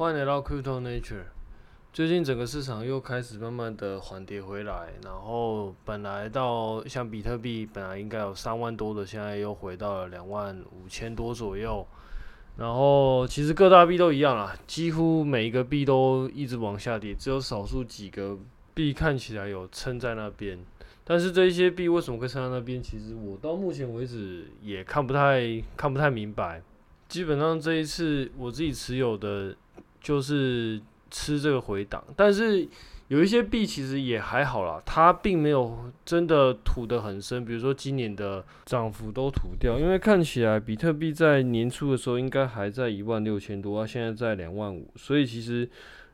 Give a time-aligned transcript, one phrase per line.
[0.00, 1.24] 欢迎来到 Crypto Nature。
[1.92, 11.86] 最近整个市场又开始慢慢的缓跌回来，然后本来到像比特币本来应该有三万多的，现在又回到了两万五千多左右。
[12.56, 18.38] 然后其实各大币都一样啦，几乎每一个币都一直往下跌，只有少数几个
[18.72, 20.58] 币看起来有撑在那边。
[21.04, 22.82] 但是这一些币为什么会撑在那边？
[22.82, 26.62] 其实我到目前为止也看不太看不太明白。
[27.06, 29.54] 基本上这一次我自己持有的。
[30.00, 30.80] 就是
[31.10, 32.66] 吃这个回档，但是
[33.08, 37.44] 有一些币其实也还好啦，它并没有真的吐得很深。
[37.44, 45.68] 比如说今年的涨幅都吐掉，因为看起来比特币在年初的时候应该还在一万六千多，它现在在两万五，所以其实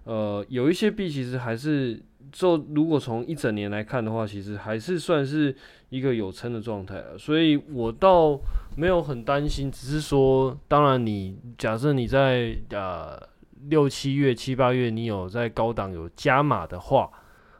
[0.04, 2.00] 呃有一些币其实还是
[2.32, 5.54] 就如果从一整年来看的话，其实还是算是
[5.90, 8.40] 一个有撑的状态了，所以我倒
[8.74, 13.35] 没有很担心，只是说当然你假设你在呃。
[13.68, 17.10] 六七月、七八月，你有在高档有加码的话，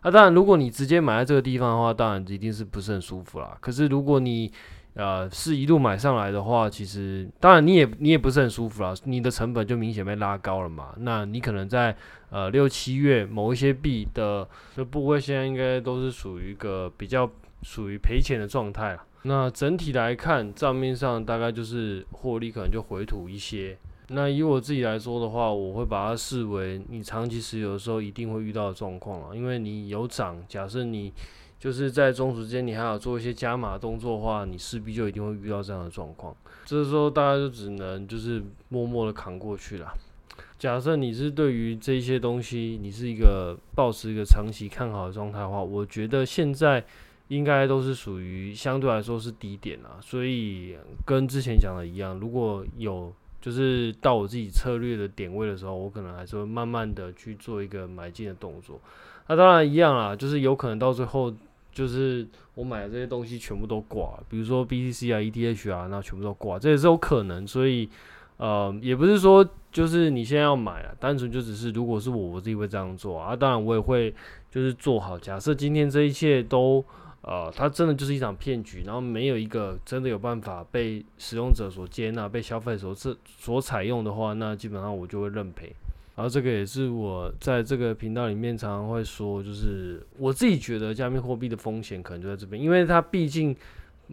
[0.03, 3.57] 那、啊、当然，如果你直接买在这个地方的话，当然一定是不是很舒服啦。
[3.61, 4.53] 可是如果你
[4.95, 10.95] 呃是一路买上来的话，其实当然你也你也不是很舒服啦，你的成本就明显被拉高了嘛。
[10.99, 11.97] 那你可能在
[12.31, 17.29] 呃六七月某一些币的的部位，现在应该都是属于一个比较
[17.63, 19.03] 属于赔钱的状态了。
[19.23, 23.77] 那整体来看，账面上大概就是获利可能就回吐一些。
[24.09, 31.13] 那以我自己来说的话，我会把它视为你长期持有的时候一定会遇到的状况啊，因为你有涨，假设你
[31.59, 36.33] 就是在中途之间你还要做一些加码动作的话，你势必就一定会遇到这样的状况。
[36.65, 39.93] 这时候大家就只能就是默默的扛过去了。
[40.57, 46.85] 假设你是对于这些东西，你是一个保持一个长期看好的状态的话，我觉得现在
[47.27, 53.13] 应该都是属于相对来说是低点啊，所以跟之前讲的一样，如果有。
[53.41, 58.81] 就是到我自己策略的点位的时候，我可能还是会慢慢的去做一个买进的动作。
[59.29, 61.33] 那当然一样啦，就是有可能到最后，
[61.73, 67.47] 就是我买的这些东西全部都挂，比如说 BTC 啊、ETH 啊，那全部都挂，这也是有可能。
[67.47, 67.89] 所以，
[68.37, 73.37] 呃，也不是说就是你现在要买啊，单纯就只是如果是我，我自己会这样做啊。
[73.37, 74.15] 当然我也会
[74.51, 76.85] 就是做好，假设今天这一切都。
[77.29, 85.75] 呃，它真的就是一场骗局，然后没有一个真的有办法被使用者所接纳、被消费者所所采用的话，那基本上我就会认赔。
[86.15, 93.55] 然后这个也是我在这个频道里面常常会说，就是我自己觉得加密货币的风险可能就在这边，因为它毕竟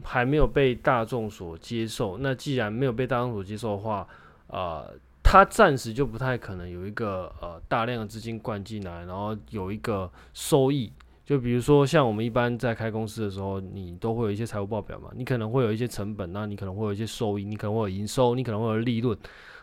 [0.02, 2.18] 还没有被大众所接受。
[2.18, 4.08] 那既然没有被大众所接受的话，
[4.48, 4.92] 呃，
[5.22, 10.92] 它暂时就不太可能有一个呃大量的资金灌进来，然后有一个收益。
[11.26, 19.18] 就比如说，像我们一般在开公司的时候，你都会有一些财务报表嘛，你可能会有一些成本，那你可能会有一些收益，你可能会有营收，你可能会有利润。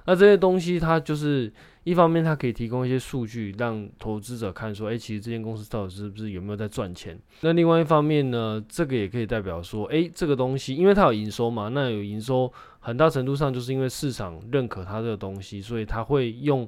[0.06, 1.52] 那这些东西，它就是
[1.84, 7.20] 一方面，它可以提供一些数据，让投资者看说，诶，其实这间公司到底是不是有没有在赚钱？
[7.42, 16.66] 那另外一方面呢，这个也可以代表说，诶，这个东西，因为它有营收嘛，那有营收，很大程度上就是因为市场认可它这个东西，所以它会用，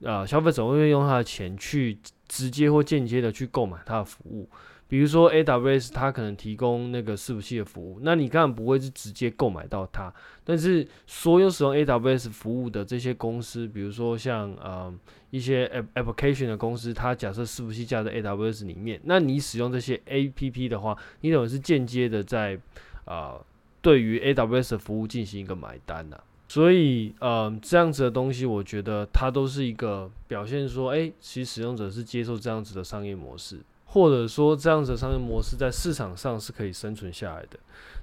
[0.00, 1.98] 呃，消费者会用他的钱去。
[2.28, 4.48] 直接或间接的去购买它的服务，
[4.88, 10.12] 比如说 AWS，它可能提供那个伺服器的服务，那你当然不会是直接购买到它，
[10.42, 14.92] 但是所有使用 AWS 服务的这些公司，比如说像呃
[15.30, 22.58] 一些 application 的公司，它假设伺服器架在 AWS 里面，那你使用这些 APP 的话，你等于是间接的在
[23.04, 23.36] 啊、
[23.80, 26.18] 对于 AWS 的服务进行一个买单呐、
[26.48, 37.58] 所以，呃，这样子的东西，我觉得它都是一个表现，说，诶，其实使用者是接受这样子的商业模式，或者说这样子的商业模式在市场上是可以生存下来的。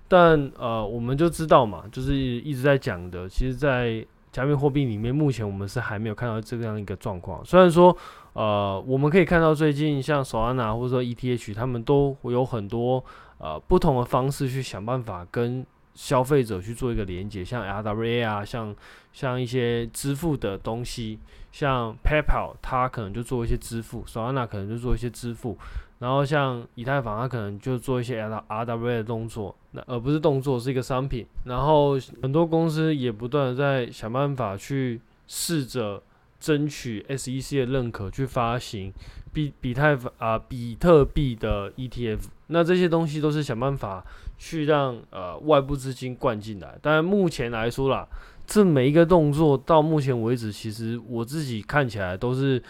[0.10, 7.44] 但，呃，我们就知道嘛，就是一直在讲的，其实，在加密货币里面，目前我们是还没有看到这样一个状况。
[7.46, 7.96] 虽然说，
[8.34, 13.02] 呃，我们可以看到最近像 Solana 或者说 ETH，他们都有很多
[13.38, 15.66] 呃不同的方式去想办法跟。
[15.94, 18.76] 消费者去做一个连接，像 RWA 啊，像
[19.12, 21.20] 像一些支付的东西，
[21.52, 25.58] 像 PayPal，它可能就做一些支付，Solana 可能就做一些支付，
[26.00, 31.26] 然后像以太坊，它可能就做一些 RWA 的动作，那而不是动作，是一个商品。
[31.46, 36.02] 然后很多公司也不断的在想办法去试着
[36.44, 38.92] 争取 SEC 的认可，去发行
[39.32, 42.20] 比比太坊啊比特币的 ETF。
[42.48, 44.04] 那这些东西都是想办法。
[44.36, 48.06] 去让呃外部资金灌进来，但目前来说啦，
[48.46, 52.62] 这每一个动作到目前为止，其实我自己看起来都是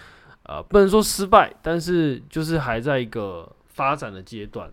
[0.43, 4.71] 呃不能说失败，但是就是还在一个发展的阶段。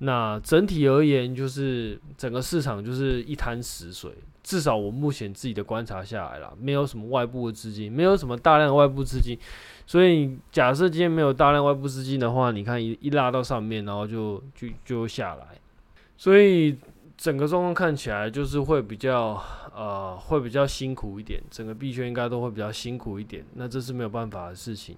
[0.00, 4.12] 那整体而言，就是整个市场就是一滩死水。
[4.42, 9.38] 至少我目前自己的观察下来了，没有什么外部的资金，没有什么大量外部资金。
[9.86, 15.46] 所以假设今天没有大量外部资金的话，你看一一拉到上面，然后就就就下来。
[16.16, 16.74] 所以
[17.18, 19.40] 整个状况看起来就是会比较
[19.74, 23.44] 呃会比较辛苦一点，整个币圈应该都会比较辛苦一点。
[23.54, 24.96] 那这是没有办法的事情。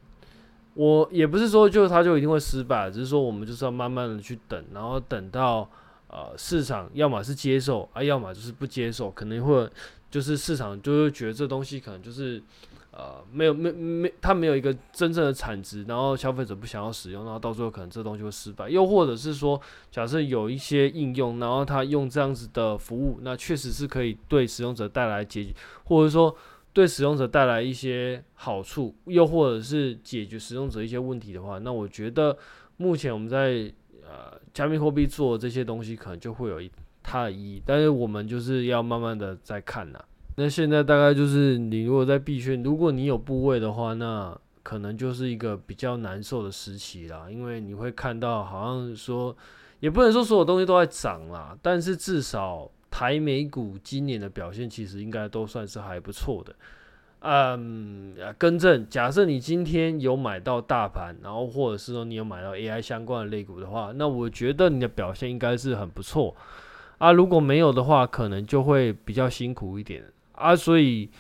[0.74, 5.69] 我也不是说就它就一定会失败，只是说我们就是要慢慢的去等，然后等到
[6.08, 9.69] 呃市场要么是接受啊，要么就是不接受，可能会
[10.10, 12.42] 就是市场就会觉得这东西可能就是
[12.90, 19.60] 呃没有没没它没有一个真正的产值，然后消费者不想要使用，然后到最后可能这东西会失败，又或者是说
[19.90, 25.54] 假设有一些应用，然后它用这样子的服务，那确实是可以对使用者带来解决，
[25.84, 26.34] 或者说。
[26.72, 32.34] 对使用者带来一些好处，又或者是解决使用者一些问题的话，那我觉得
[32.78, 33.70] 目前我们在
[34.02, 36.70] 呃加密货币做这些东西，可能就会有一
[37.02, 37.62] 它的意义。
[37.66, 40.02] 但是我们就是要慢慢的在看呐。
[40.36, 49.36] 那现在大概就是你如果在币圈，如果你有部位的话，那可能就是一个比较难受的时期啦，因为你会看到好像说，
[49.80, 52.70] 也不能说所有东西都在涨啦，但是至少。
[53.02, 56.54] 台美股今年的表现其实应该都算是还不错的。
[57.19, 66.37] 嗯，更正，假设你今天有买到大盘，然后或者是说你有买到 AI 相关的类股的话，那我觉得你的表现应该是很不错。
[66.99, 70.04] 啊，如果没有的话，可能就会比较辛苦一点。
[70.31, 71.10] 啊，所以。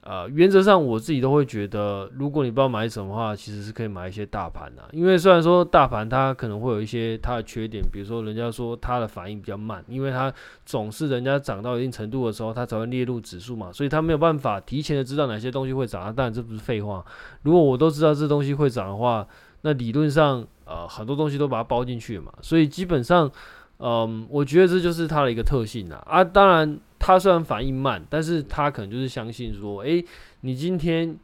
[0.00, 4.82] 呃，原则上我自己都会觉得，如果你不知道买什么的话，其实是可以买一些大盘的。
[4.92, 10.32] 因为虽然说大盘它可能会有一些它的缺点，比如说人家说它的反应比较慢，因为它
[10.64, 16.14] 总是人家涨到一定程度的时候，它才会列入指数嘛，所以它没有办法提前的知道哪些东西会涨。
[16.14, 17.04] 当然这不是废话，
[17.42, 19.26] 如果我都知道这东西会涨的话，
[19.60, 23.30] 那理论上呃很多东西都把它包进去了嘛，所以基本上，
[23.78, 26.02] 嗯、我觉得这就是它的一个特性啦。
[26.06, 26.78] 啊，当然。
[26.98, 30.04] 他虽然反应慢，但是他可能就是相信说，诶、
[30.40, 31.16] 你今天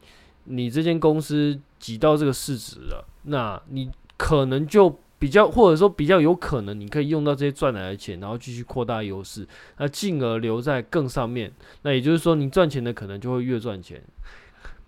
[0.45, 11.51] 你这间公司挤到这个市值了，那你可能就比较，或者说比较有可能，你可以用到这些赚来的钱，然后继续扩大优势，那进而留在更上面。
[11.81, 14.01] 那也就是说，你赚钱的可能就会越赚钱，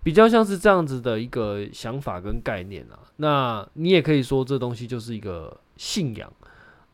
[0.02, 2.98] 比较像是这样子的一个想法跟概念啊。
[3.16, 6.32] 那你也可以说，这东西就是一个信仰。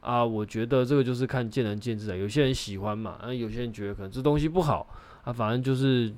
[0.04, 4.86] 啊，我觉得这个就是看见仁见智的，有些人喜欢嘛，那有些人觉得可能这东西不好
[5.24, 6.12] 啊，反正就是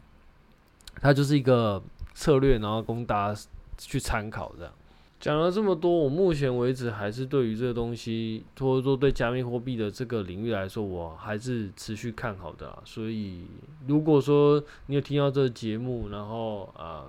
[1.01, 1.81] 它就是一个
[2.13, 3.41] 策略，然后供大家
[3.79, 4.73] 去参考这样。
[5.21, 12.77] 讲了这么多，我目前为止还是对于这个东西，或者说对加密货币的这个领域来说，我还是持续看好的。
[12.85, 13.47] 所以，
[13.87, 17.05] 如果说你有听到这个节目，然后啊，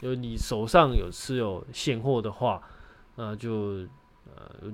[0.00, 2.62] 就你手上有持有现货的话，
[3.16, 3.84] 那就。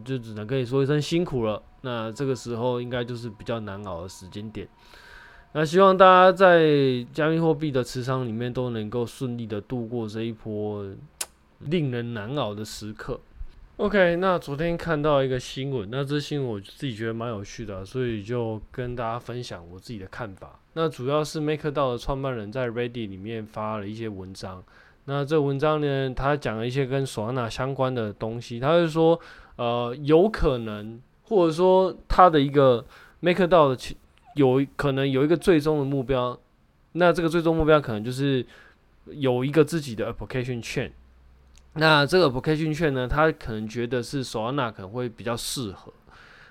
[0.05, 1.62] 就只能跟你说一声辛苦了。
[1.82, 4.69] 那这个时候应该就是比较难熬的时间点。
[5.52, 10.87] 那希望大家在加密货币的持仓里面都能够顺利的度过这一波
[11.61, 13.19] 令人难熬的时刻。
[13.78, 20.61] OK，那昨天看到一个新闻，那这新闻我自己觉得蛮有趣的，所以就跟大家分享我自己的看法。
[20.75, 24.62] 那主要是 MakerDAO 的创办人在 Ready 里面发了一些文章。
[25.05, 29.20] 那这文章呢，他讲了一些跟 Solana 相关的东西，他就说。
[29.56, 32.82] 呃，有可能，或者说他的一个
[33.20, 33.97] MakerDAO 的
[34.35, 36.41] 有可能有一个最终的目标，
[36.93, 38.47] 那这个最终目标可能就是
[39.05, 40.93] 有一个自己的 Application Chain。
[41.75, 45.93] 那这个 Application Chain 呢，他可能觉得是 Solana 可能会比较适合。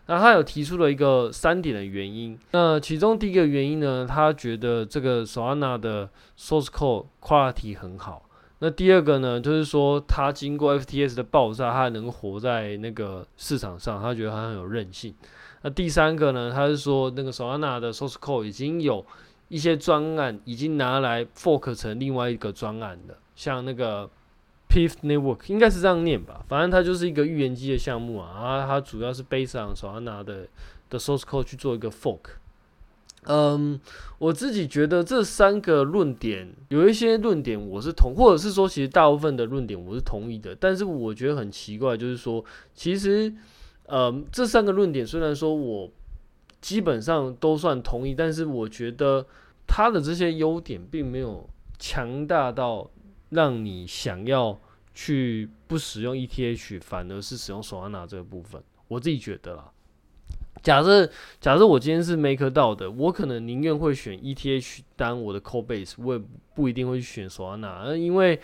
[0.06, 2.38] 那他有提出了一个三点的原因。
[2.52, 8.29] 那其中第一个原因呢，他觉得这个 Solana 的 Source Code Quality 很好。
[8.62, 15.14] 那第二个呢，就是说它经过 FTS 的爆炸，它还能活在那个市场上，他觉得它很有韧性。
[15.62, 19.06] 那第三个呢，他是说那个 Solana 的 Source Code 已经有
[19.48, 24.10] 一些专案已经拿来 fork 成另外一个专案的，像那个
[24.70, 30.48] Pyth Network 应该是这样念吧，反正它就是一个预言机的项目啊，然后它主要是 based on Solana 的
[30.90, 32.20] 的 Source Code 去做一个 fork。
[33.24, 33.80] 嗯，
[34.18, 40.56] 我自己觉得这三个论点有一些论点我是同，或者是说其实大部分的论点我是同意的。
[40.56, 43.34] 但是我觉得很奇怪，就是说其实，
[43.88, 45.92] 嗯，这三个论点虽然说我
[46.62, 49.26] 基本上都算同意，但是我觉得
[49.68, 51.48] 它的这些优点并没有
[51.78, 52.90] 强大到
[53.30, 54.60] 让你想要
[54.94, 58.62] 去不使用 ETH，反而是使用 Solana 这个部分。
[58.88, 59.72] 我自己觉得啦。
[60.62, 66.22] 假设假设我今天是 MakerDAO 的，我可能宁愿会选 ETH 当我的 Code Base，我也
[66.54, 68.40] 不一定会去选 Solana，因为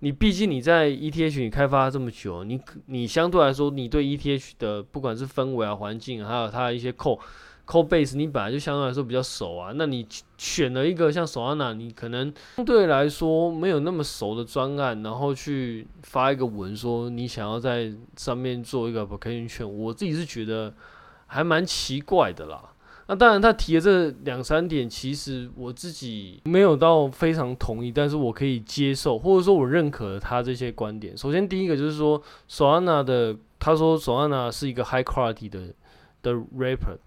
[0.00, 7.20] 你毕竟你在 ETH 你开发这么久，你你相对来说，你对 ETH 的不管是氛围啊、环境，还有它的一些 code
[7.66, 9.72] code base，你本来就相对来说比较熟啊。
[9.76, 10.04] 那你
[10.38, 20.74] 选了一个像 Solana，你可能相对来说没有那么熟的专案，然后去发一个文说你想要在上面做一个 application，我自己是觉得
[21.30, 22.60] 还蛮奇怪的啦。
[23.06, 31.16] 那当然，他提的这两三点，其实我自己没有到非常同意，但是我可以接受，或者说我认可他这些观点。
[31.16, 35.74] 首先，第一个就是说，Solana 的他说 Solana 是一个 high quality 的
[36.22, 36.98] 的 rapper，。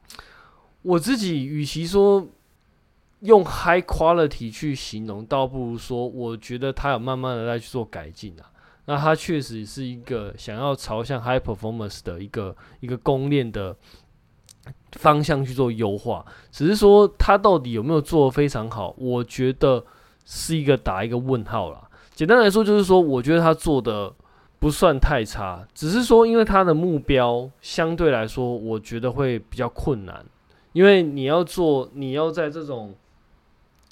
[0.82, 2.28] 我自己与其说
[3.22, 8.52] 用 high quality 去形容，倒不如说，我觉得他有慢慢的在去做改进啊。
[8.88, 13.74] 那他确实是一个想要朝向 high performance 的一个一个公链的。
[14.94, 19.84] 方向去做优化，只是说他到底有没有做得非常好，我觉得
[20.26, 21.90] 是一个打一个问号啦。
[22.14, 24.14] 简单来说，就是说，我觉得他做的
[24.60, 30.24] 不算太差，只是说，因为他的目标相对来说，我觉得会比较困难，
[30.74, 32.94] 因为你要做，你要在这种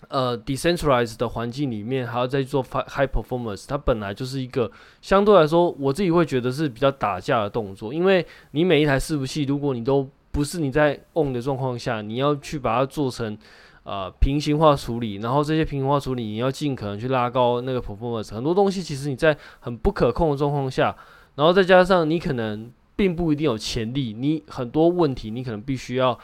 [0.08, 13.38] 呃 decentralized 的环境里面，还要再做 high performance，它本来就是一个相对来说，我自己会觉得是比较打架的动作，因为你每一台伺服器，如果你都不是你在 on 的状况下，你要去把它做成
[13.84, 18.34] 呃平行化处理，然后这些平行化处理你要尽可能去拉高那个 performance。
[18.34, 20.96] 很多东西其实你在很不可控的状况下，
[21.36, 26.18] 然后再加上你可能并不一定有潜力，你很多问题你可能必须要，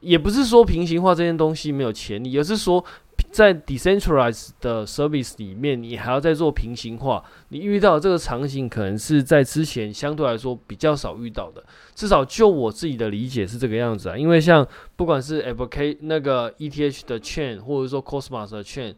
[0.00, 2.84] 也不是说平行化这件东西没有潜力，而是说。
[3.32, 11.64] 在 decentralized 的 service 里面，你还要再做平行化，你遇到这个场景可能是在之前相对来说比较少遇到的。
[11.94, 14.18] 至少就我自己的理解是这个样子啊。
[14.18, 18.94] 因为像不管是 apple cay 那个 ETH 的 chain，或者说 Cosmos 的 chain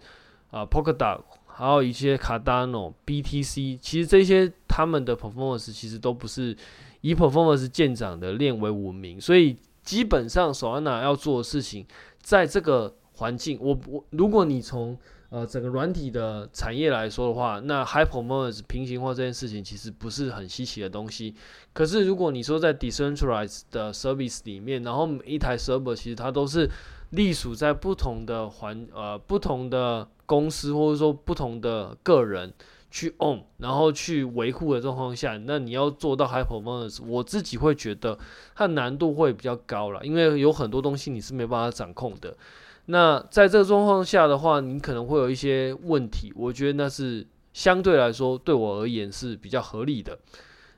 [0.50, 6.56] 啊，Polkadot，还有一些 Cardano、BTC，其实这些他们的 performance 其实都不是
[7.02, 11.86] 以 performance 见长的链为闻名，所以基本上 Solana 要做的事情，
[12.20, 12.96] 在这个。
[13.14, 14.98] 环境，我我如果你从
[15.30, 21.34] 呃整个软体的产业来说的话，那 high performance 平行化这件事情其实不是很稀奇的东西。
[21.72, 26.68] 可是如果你说在 decentralized 的 service 里面，然后每一台 server 其实它都是
[27.10, 32.52] 隶属在不同的环呃不同的公司或者说不同的个人
[32.90, 38.18] 去 on，然后去维护的状况下，那你要做到 high performance，我自己会觉得
[38.54, 42.36] 它难度会比较高了，因为有很多东西你是没办法掌控的。
[42.86, 46.32] 那在这个状况下的话，你可能会有一些问题。
[46.36, 50.18] 我觉得那是相对来说对我而言是比较合理的。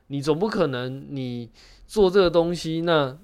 [0.07, 1.51] 你总不可能你
[1.85, 3.19] 做这个东西，那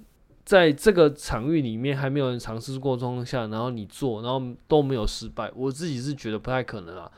[0.45, 7.09] 在这个场域里面还没有人尝试过状况下，然后你做，然后都没有失败，我自己是觉得不太可能啊。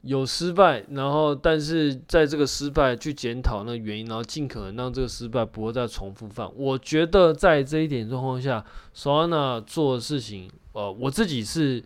[0.00, 6.50] 有失败，然后但是在这个失败去检讨那原因，然后尽可能让这个失败不会再重复犯。
[6.56, 8.64] 我觉得在这一点状况下
[8.96, 10.50] ，Solana 做的事情。
[10.72, 11.82] 呃，我自己是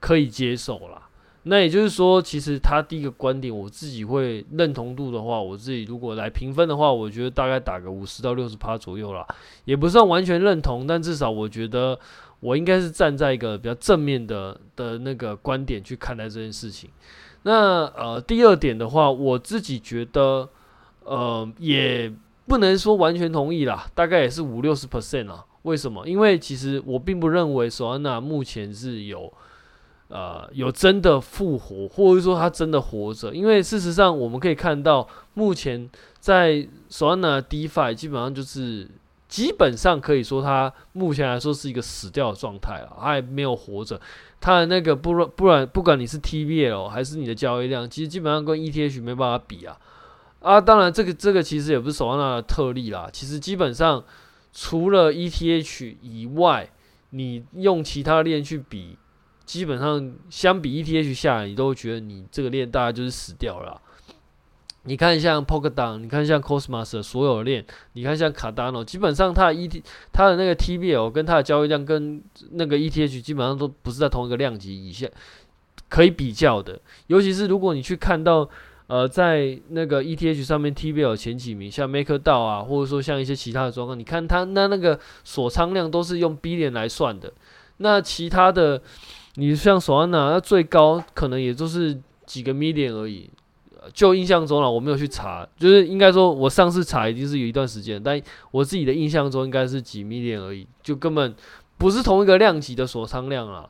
[0.00, 1.02] 可以接受啦。
[1.48, 9.24] 那也就是说，其实他第一个观点，我自己会认同度的话，我自己如果来评分的话，我觉得大概打个五十到六十趴左右啦，
[9.64, 11.96] 也不算完全认同，但至少我觉得
[12.40, 16.90] 我应该是站在一个比较正面的的那个观点去看待这件事情。
[17.44, 20.48] 那呃，第二点的话，我自己觉得
[21.04, 22.12] 呃，也
[22.48, 25.45] 不能说完全同意啦，大概也是五六十 percent 啊。
[25.66, 26.06] 为什么？
[26.06, 29.32] 因为其实我并不认为索安娜目前是有，
[30.06, 33.34] 呃，有真的复活，或者说他真的活着。
[33.34, 38.88] 因为事实上，我们可以看到，目前在索安娜 DeFi 基本上就是，
[39.28, 44.00] 基本上可以说，它目前来说是一个死掉的状态了，它还没有活着。
[44.40, 49.76] 它的那个不不然，不管你是 TVL 还是你的交易量，其实基本上跟 ETH 没办法比啊。
[50.38, 54.04] 啊，当然这个这个其实也不是索安娜的特例啦，其实基本上。
[54.58, 56.70] 除了 ETH 以外，
[57.10, 58.96] 你用其他链去比，
[59.44, 63.78] 基本上相比 ETH 下来，你都会觉得你这个链大概就是死掉了。
[64.84, 72.22] 你看像 p o k a d o n 你看像 Cosmos 的所有链，你看像 Cardano，基本上它的 ETH 它的那个 TBL 跟它的交易量跟
[72.52, 75.06] 那个 ETH 基本上都不是在同一个量级以下
[75.90, 76.80] 可以比较的。
[77.08, 78.48] 尤其是如果你去看到。
[78.88, 87.32] 呃，在那个 ETH 上面，TVL 前几名，像 MakerDAO 啊，或者说像一些其他的状况，你看它那那个锁仓量都是用 B 点来算的。
[87.78, 88.80] 那其他的，
[89.34, 93.28] 你像 Solana，那最高可能也就是几个 Million 而已。
[93.92, 101.34] 就印象中了，我没有去查，就是应该说，我上次查已经是有一段时间，但我自己的印象中应该是几 Million 而已，就根本
[101.76, 103.68] 不是同一个量级的锁仓量啊。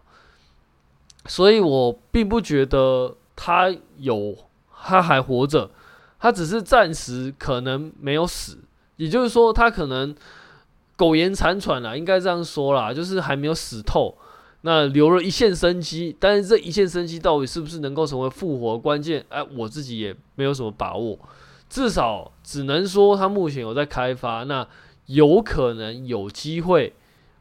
[1.25, 4.37] 所以我并不觉得它有。
[4.87, 5.69] 他还活着，
[6.21, 8.59] 他只是暂时可能没有死，
[8.99, 10.15] 也就是说，他可能
[10.95, 14.17] 苟延残喘了，应该这样说啦，就是还没有死透，
[14.61, 19.27] 那留了一线生机，但是这一线生机到底是不是能够成为复活关键？
[19.29, 21.19] 哎，我自己也没有什么把握，
[21.69, 24.65] 至少只能说他目前有在开发，那
[25.07, 26.93] 有可能有机会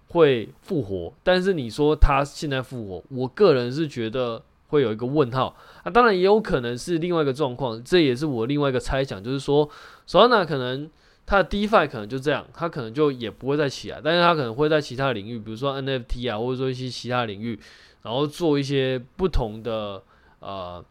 [0.08, 4.42] 会复活，但是你说他现在复活，我个人是觉得。
[4.76, 9.70] 会有一个问号啊，当然也有可能是另外一个状况，这也是我另外一个猜想，就是说
[10.06, 10.90] ，Solana 可能
[11.26, 17.58] 它的 DeFi 可能就这样，它可能就也不会再起来，但是它可能会在其他领域，比如说 NFT 啊，或者说一些其他领域，
[18.02, 20.04] 然后做一些不同的
[20.40, 20.84] 呃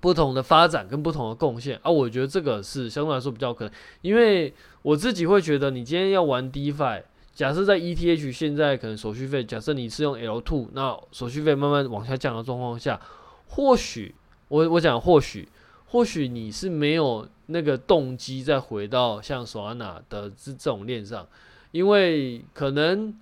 [0.00, 7.02] 不同的发展跟不同的贡献啊，我觉得这个是相对来说比较可能，因为我自己会觉得，你今天要玩 DeFi。
[7.32, 13.00] 假设在 ETH 现在可能手续费，假设你是用 L2，那手续费慢慢往下降的状况下，
[13.48, 14.14] 或许
[14.48, 15.48] 我我讲或许，
[15.86, 21.26] 或许你是没有那个动机再回到像 Solana 的这这种链上，
[21.70, 23.14] 因为可能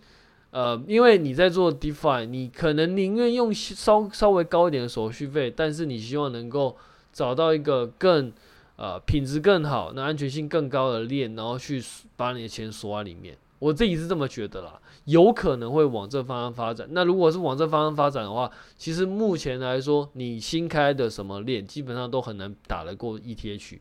[0.51, 6.77] 呃，因为你在做 DeFi，你可能宁愿用稍稍微高一点的手续费，但是你希望能够
[7.13, 8.33] 找到一个更
[8.77, 11.83] 呃品质更好、那安全性更高的链，然后去
[12.17, 13.37] 把你的钱锁在里面。
[13.59, 16.87] 我自己是这么觉得啦，有可能会往这方向发展。
[16.93, 23.79] 那如果是往这方向发展的话，其实目前来说，你新开的什么链，基本上都很难打得过 ETH，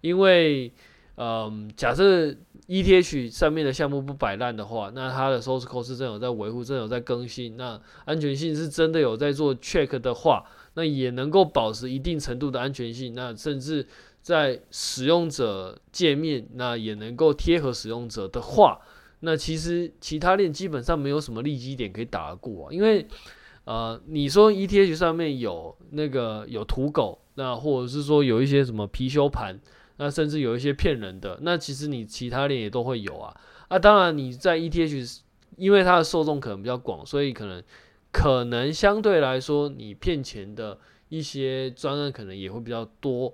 [0.00, 0.72] 因为，
[1.16, 2.34] 嗯，假设
[2.66, 13.86] ETH 上面的项目不摆烂的话，那它的 source code 是真有在维护，真有在更新，那安全性是真的有在做 check 的话，那也能够保持一定程度的安全性，那甚至
[14.20, 18.80] 在使用者界面，那也能够贴合使用者的话。
[19.24, 23.06] 那其实其他链基本上没有什么利基点可以打得过啊，因为，
[23.64, 29.60] 呃，你说 ETH 上面有那个有土狗，那或者是说有一些什么貔貅盘，
[29.98, 33.32] 那甚至有一些骗人的，那其实你其他链也都会有啊。
[33.68, 35.20] 啊，当然你在 ETH，
[35.56, 37.62] 因为它的受众可能比较广，所以可能
[38.10, 43.32] 可能相对来说你骗钱的一些专案可能也会比较多。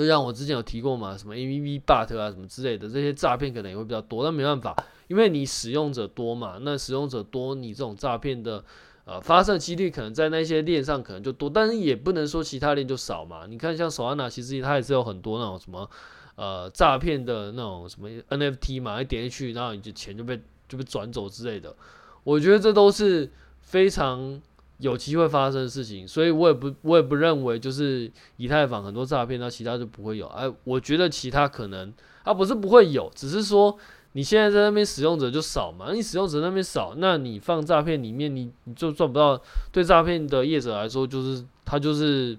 [0.00, 4.24] 就像我之前有提过嘛，什么 AVV Bot 啊，什么之类的，这些诈骗可能也会比较多。
[4.24, 4.74] 但没办法，
[5.08, 8.64] 因为你使用者多嘛，那使用者多，你这种诈骗的
[9.04, 13.46] 呃发生几率可能在那些链上可能就多，但是也不能说其他链就少嘛。
[13.46, 15.88] 你看像 Solana，其实它也是有很多那种什么
[16.36, 21.76] 呃诈骗的那种什么 NFT 嘛，一点进去，然后你就钱就被就被转走之类的。
[22.24, 24.40] 我觉得这都是非常。
[24.80, 30.26] 有机会发生的事情，所以我也不，我也不认为就是以太坊很多诈骗，那其他就不会有。
[30.28, 31.92] 哎，我觉得其他可能，
[32.24, 33.76] 啊，不是不会有，只是说
[34.12, 39.40] 你现在在那边使用者就少嘛，你使用者那边少，那你放诈骗里面，你你就赚不到。
[39.70, 42.36] 对诈骗的业者来说，就是他就是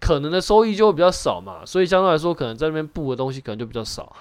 [0.00, 4.16] 可能的收益就会比较少嘛，所以相对来说，可能在那边布的东西可能就比较少。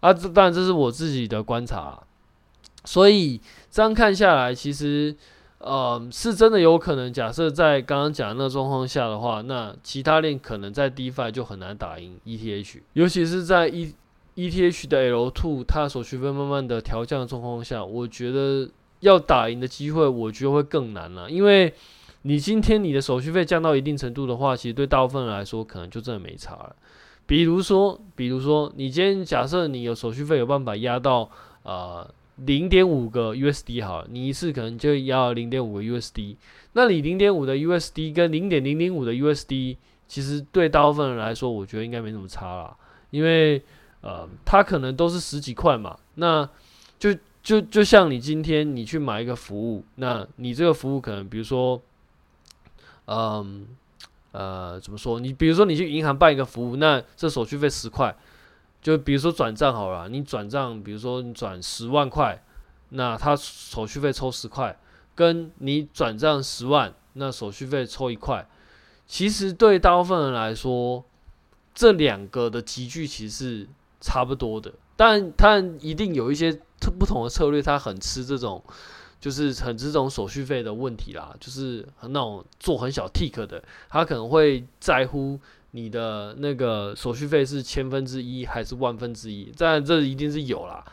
[0.00, 2.00] 啊，这当然这是我自己的观察，
[2.84, 5.16] 所以这样看下来，其实。
[5.58, 7.12] 呃，是真的有可能。
[7.12, 13.92] 假设在刚刚讲的那个状况下的话，那其他链可能在 DeFi 就很难打赢 ETH，尤其是在 E
[14.36, 21.28] ETH 的 L2 它手续费慢慢的调降的状况下，我觉得要打赢的机会，我觉得会更难了。
[21.28, 21.74] 因为
[22.22, 26.76] 你今天你的手续费降到一定程度的话，其实对大部分人来说，可能就真的没差了。
[27.26, 31.28] 比如说，比如说，你今天假设你有手续费有办法压到
[31.64, 32.08] 呃。
[32.44, 36.36] 零点五个 USD 好了，你一次可能就要零点五个 USD。
[36.72, 42.76] 那你零点五的 USD 跟零点零零五的 USD，其实对大部分人来说，我觉得应该没什么差啦。
[43.10, 43.60] 因为
[44.02, 45.98] 呃，它可能都是十几块嘛。
[46.14, 46.48] 那
[46.98, 51.80] 就就就像你今天你去买一个服务，那你这个服务可能比如说，
[53.06, 53.66] 嗯
[54.30, 55.18] 呃，呃，怎么说？
[55.18, 58.14] 你比如说你去银行办一个服务，那这手续费十块。
[58.80, 62.42] 就比如说转账好了，你转账，比如说你转十万块，
[62.90, 64.78] 那他手续费抽十块，
[65.16, 68.48] 跟你转账十万，那手续费抽一块。
[69.06, 71.04] 其实对大部分人来说，
[71.74, 73.68] 这两个的级距其实是
[74.00, 78.62] 差不多的，但他一定有一些特不同的策略，他很吃这种，
[79.20, 85.40] 就是很吃这种手续费的问题啦，就是那种做很小 tick 的，他可能会在乎。
[85.72, 89.52] 你的那个手续费是千分之一还是万分之一？
[89.56, 90.84] 当然这一定是有啦。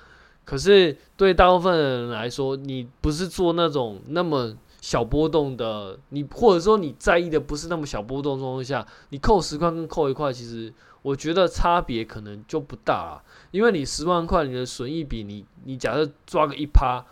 [0.43, 13.23] 可是对大部分人来说，你不是做那种那么小波动的，你或者说你在意的不是那么小波动状况下，你扣十块跟扣一块，其实我觉得差别可能就不大啦。
[13.49, 17.03] 因为你十万块，你的损益比你你假设抓个一趴，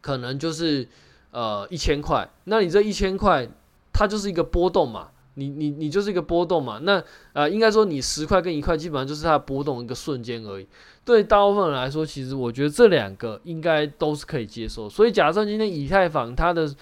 [0.00, 0.88] 可能就是
[1.32, 2.30] 呃一千块。
[2.44, 3.46] 那你这一千块，
[3.92, 5.10] 它就是一个波动嘛。
[5.34, 6.78] 你你你就是一个波动嘛。
[6.82, 10.66] 那啊、呃，应该说你十块跟一块基本上就是它波动一个瞬间而已。
[11.04, 14.88] 对大部分人来说，其实我觉得这两个应该都是可以接受。
[14.88, 16.72] 所以假设今天以太坊它的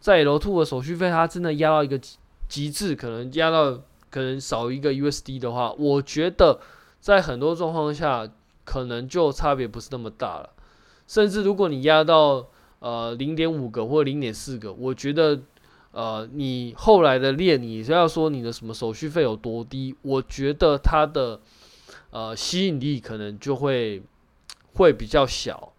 [0.00, 2.00] 在 L2 的手续费它真的压到一个
[2.48, 3.72] 极致，可能压到
[4.10, 6.58] 可能少一个 USD 的话，我觉得
[7.00, 8.28] 在很多状况下
[8.64, 10.50] 可能就差别不是那么大了。
[11.06, 12.46] 甚至如果你压到
[12.80, 15.40] 呃零点五个或零点四个，我觉得
[15.92, 21.40] 呃你后来的链，你是要说你的什么手续费有多低，我觉得它的
[22.10, 24.02] 呃吸引力可能就会
[24.74, 25.72] 会比较小。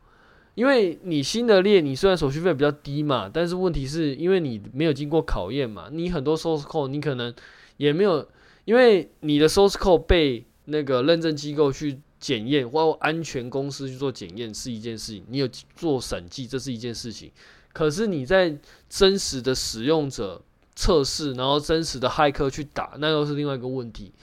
[0.56, 7.34] 因为你新的链，你虽然手续费比较低嘛，但是问题是因为你没有经过考验嘛，你很多 source code 你可能
[7.78, 8.28] 也没有，
[8.66, 17.32] 因为你的 source code 被那个认证机构去检验，或安全公司去做检验是一件事情，你有做审计这是一件事情，
[17.74, 18.58] 可是你在
[18.90, 20.42] 真实的使用者
[20.76, 24.14] 测试，然后真实的骇客去打，那又是另外一个问题。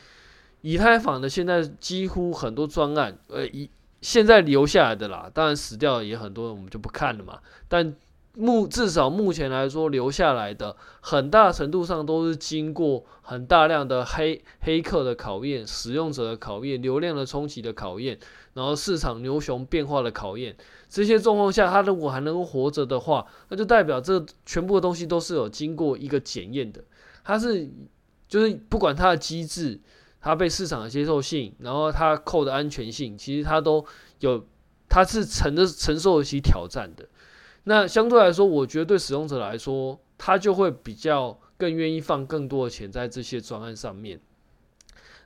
[0.62, 7.38] 以太坊的现在几乎很多专案，呃，以现在留下来的啦，当然死掉也很多，我们就不看了嘛。
[7.68, 7.94] 但
[8.34, 18.18] 目至少目前来说，留下来的很大程度上都是经过很大量的黑黑客的考验、使用者的考验、流量的冲击的考验，
[18.56, 20.56] 然后市场牛熊变化的考验。
[20.88, 26.82] 这些状况下，它如果还能够活着的话，那就代表这全部的东西都是有经过一个检验的。
[27.22, 27.70] 它是
[28.26, 29.80] 就是不管它的机制。
[30.18, 33.84] 它被市场的接受性，然后它扣的安全性，其实它都
[34.18, 34.44] 有，
[34.88, 37.06] 它是承的承受得起挑战的。
[37.62, 44.18] 那相对来说，我觉得对使用者来说，他就会比较更愿意放更多的钱在这些专案上面。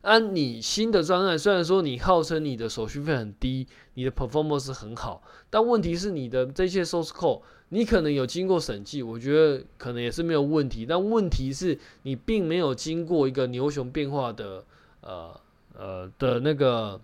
[0.03, 10.85] 按你新的专案，虽然说你号称你的手续费很低，你的 performance 很好，但问题是你的这些 source code，你可能有经过审计，我觉得可能也是没有问题。
[10.85, 14.65] 但问题是你并没有经过一个牛熊变化的。
[15.03, 15.35] 呃
[15.79, 17.01] 呃的那个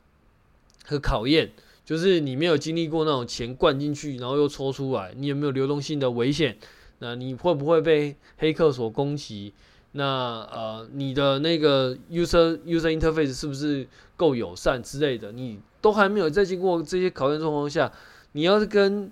[0.85, 1.51] 和考验，
[1.83, 6.59] 就是你没有经历过那种钱灌进去，然后又抽出来，你有没有流动性的危险？
[6.99, 9.55] 那你会不会被黑客所攻击？
[9.97, 15.33] 那呃，你的那个 user user interface 是不是够友善之类的？
[15.33, 17.91] 你都还没有在经过这些考验状况下，
[18.33, 19.11] 你要是跟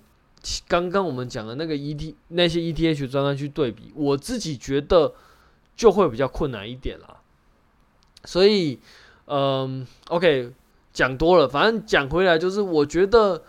[0.67, 5.13] 刚刚我们讲的那个 ET 那些 ETH 专案去对比，我自己觉得
[5.75, 7.17] 就会比较困难一点啦。
[8.23, 8.79] 所以，
[9.25, 10.51] 嗯，OK，
[10.93, 13.41] 讲多了，反正讲回来就是，我觉得，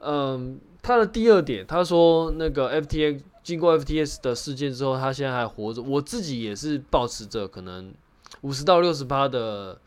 [0.00, 5.80] 嗯，他的第二点，他说那个 FTX 经过 FTS 的事件之后，他现在还活着。
[5.80, 7.94] 我自己也是保持着可能
[8.40, 9.78] 五十到六十趴的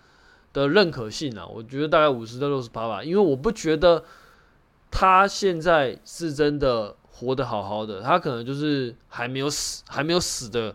[0.53, 4.05] 的认可性啊，我觉得大概五十到六十趴吧，因为我不觉得
[4.89, 10.73] 他现在是真的活得好好的，他可能就是还没有死，还没有死的，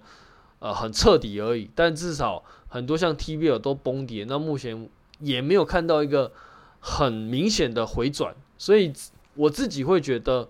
[0.59, 2.45] 呃，很彻底而已，但至少。
[2.69, 6.33] 很多像 TVL 都崩跌，那目前也没有看到一个
[6.81, 8.93] 很明显的回转，所以
[9.37, 10.49] 我自己会觉得，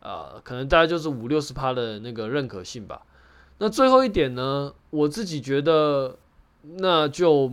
[0.00, 3.02] 呃，可能大概就是五六十趴的那个认可性吧。
[3.58, 6.16] 那最后一点呢，我自己觉得，
[6.78, 7.50] 那就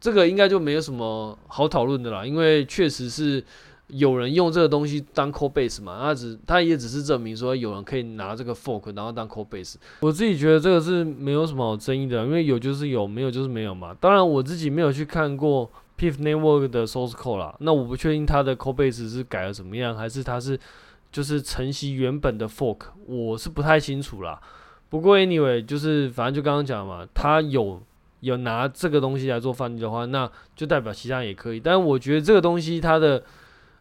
[0.00, 3.44] 这个应该就没有什么好讨论的啦，因为确实是。
[3.90, 6.00] 有人用这个东西当 c o base 嘛？
[6.00, 9.76] 他只他也只是证明说有人可以拿这个 fork 然后当 c o base。
[10.00, 13.96] 我自己觉得这个是没有什么好争议的，因为有就是有，没有就是没有嘛。
[14.00, 20.58] 当然我自己没有去看过 pif network 的 source code 啦，那我不确定它的 code base 是改了怎么样，还是它是
[21.16, 24.38] 就是承袭原本的 fork，我是不太清楚啦。
[24.90, 27.80] 不过 anyway 就是反正就刚刚讲嘛，他有
[28.20, 31.60] 有拿这个东西来做翻译的话，那就代表其他也可以。
[31.60, 33.22] 但我觉得这个东西它的。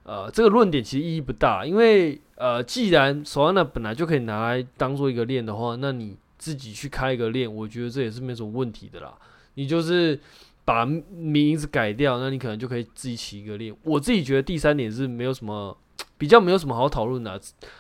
[0.08, 9.12] 呃，这个论点其实意义不大，因为呃，既然 Solana 本来就可以拿来当做一个链的话，那你自己去开一个链，我觉得这也是没什么问题的啦。
[9.56, 10.20] 你就是
[10.64, 13.76] 把名字改掉，那你可能就可以自己起一个链。
[13.82, 15.76] 我自己觉得第三点是没有什么
[16.18, 17.40] 比较没有什么好讨论的，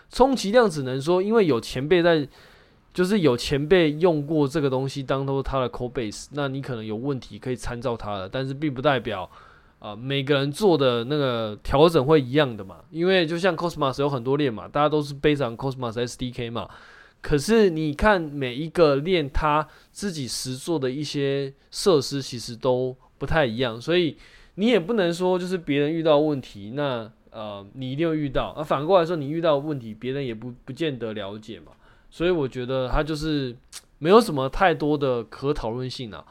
[0.10, 2.28] 充其量只能说，因为有前辈在，
[2.93, 9.30] 就是有前辈用过这个东西当做他的 code base，那你可能有问题可以参照他的，但是并不代表。
[9.78, 12.78] 啊、每个人做的那个调整会一样的嘛？
[12.89, 16.67] 因为就像 Cosmos 有很多链嘛，大家都是背上 Cosmos SDK 嘛。
[17.21, 24.17] 可是你看每一个链，它自己实做的一些设施其实都不太一样，所以
[24.56, 28.56] 你也不能说就是别人遇到问题，那呃你一定会遇到。
[28.58, 31.74] 啊，反过来说，你遇到问题，别人也不不见得了解嘛。
[32.10, 33.54] 所以我觉得它就是
[34.00, 36.26] 没有什么太多的可讨论性啊。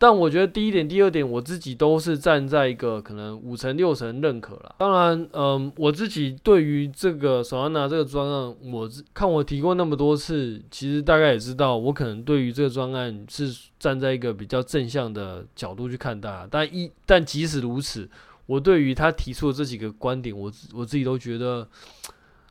[0.00, 4.76] 但我觉得第一点、第二点，我自己都是站在一个可能五成、六成认可了。
[4.78, 16.46] 当然，嗯，我自己对于这个索安娜这个专案，我看我提过那么多次，其实大概也知道，我可能对于这个专案是站在一个比较正向的角度去看待。
[16.48, 18.08] 但一但即使如此，
[18.48, 21.68] 我对于他提出的这几个观点，我我自己都觉得。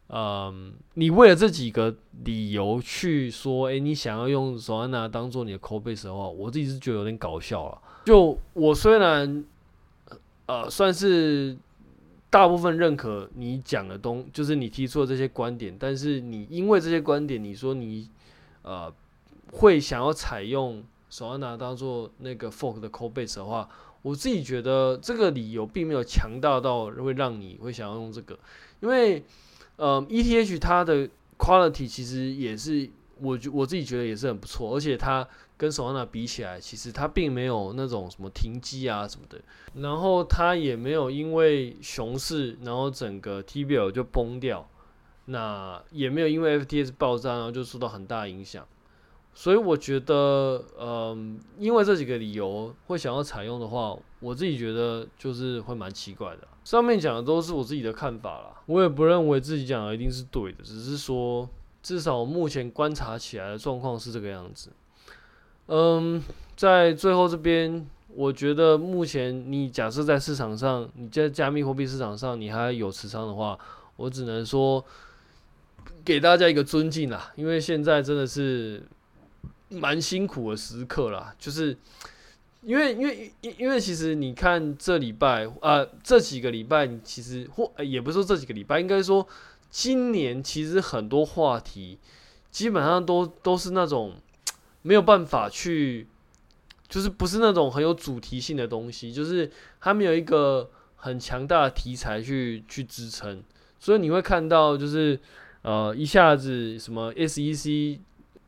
[0.10, 7.78] 嗯，你为了这几个理由去说，诶、你想要用 Solana 当做你的 Codebase 的话，我自己是觉得有点搞笑了。
[8.06, 9.44] 就我虽然
[10.46, 11.58] 呃算是
[12.30, 18.10] 大部分认可你讲的东，就是你提出的这些观点，但是你因为这些观点，你说你
[18.62, 18.90] 呃
[19.52, 20.82] 会想要采用
[21.12, 23.68] Solana 当做那个 Fork 的 Codebase 的话，
[24.02, 28.38] 我自己觉得这个理由并没有强大到会让你会想要用这个，
[28.80, 29.24] 因为。
[29.78, 31.08] 呃，ETH 它的
[31.38, 32.90] quality 其实也是
[33.22, 39.40] 我我自己觉得也是很不错，而且它跟 Solana 比起来，其实它并没有那种什么停机啊什么的，
[39.76, 44.68] 然后它也没有因为熊市，然后整个 TBL 就崩掉，
[45.26, 48.68] 那也没有因为 FTX 爆炸然后就受到很大影响，
[49.40, 56.48] 所以我觉得，嗯、因为这几个理由会想要采用的话，我自己觉得就是会蛮奇怪的。
[56.64, 61.48] 上面讲的都是我自己的看法啦，我也不认为自己讲的一定是对的，只是说
[61.84, 64.72] 至少目前观察起来的状况是这个样子。
[65.68, 66.20] 嗯，
[66.56, 73.56] 在最后这边，我觉得目前你假设在市场上，你在加密货币市场上你还有持仓的话，
[73.98, 74.84] 我只能说
[76.04, 78.82] 给大家一个尊敬啦，因为现在真的是
[79.70, 81.78] 蛮辛苦的时刻啦，就是。
[82.64, 89.26] 因为因为因因为其实你看这礼拜啊、呃、这几个礼拜，你其实或也不是说这几个礼拜，应该说
[89.70, 91.98] 今年其实很多话题
[92.52, 94.16] 基本上都都是那种
[94.82, 96.08] 没有办法去，
[96.90, 99.50] 就是不是那种很有主题性的东西，就是
[99.80, 103.42] 它没有一个很强大的题材去去支撑，
[103.80, 105.18] 所以你会看到就是
[105.62, 108.00] 呃一下子什么 SEC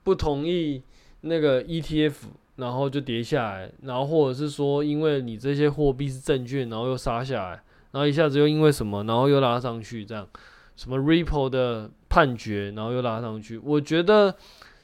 [0.03, 0.82] 不同意
[1.21, 2.13] 那个 ETF。
[2.60, 7.51] 然后就跌下来，然后或者是说，因为你这些货币是证券，然后又杀下来，
[7.91, 10.27] 然后一下子又因为什么，然后又拉上去，这样，
[10.75, 13.58] 什么 Ripple 的判决，然后又拉上去。
[13.60, 14.36] 我觉得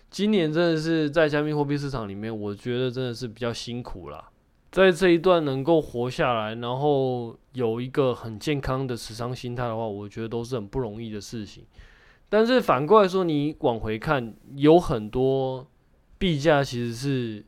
[0.09, 4.29] 今年真的是在加密货币市场里面，我觉得真的是比较辛苦啦。
[4.71, 11.65] 在这一段能够活下来，然后有一个很健康的持仓心态的话，我觉得都是很不容易的事情。
[12.29, 15.67] 但是反过来说，你往回看，有很多
[16.25, 17.45] 币价其实是。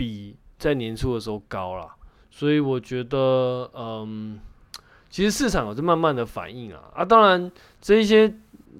[0.00, 1.86] 比在年初的时候高了，
[2.30, 4.40] 所以我觉得，嗯，
[5.10, 7.52] 其实市场有在慢慢的反应啊啊，当然
[7.82, 8.26] 这一些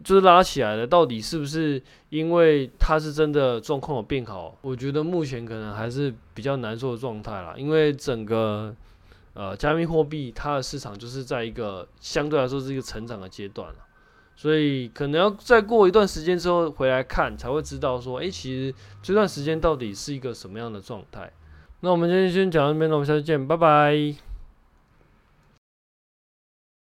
[0.02, 4.56] 就是拉起来的，到底是不是因为它是真的状况有变好？
[4.62, 8.74] 我觉得目前可能还是比较难受的状态啦，因为整个
[9.34, 13.76] 呃加密货币它的市场就是在一个相对来说是一个成长的阶段了，
[14.36, 21.30] 所以可能要再过一段时间之后回来看，才会知道说，诶，其实这段时间到底是一个什么样的状态。
[21.80, 24.29] 那我们今天先讲到这边，那我们下次见，拜拜。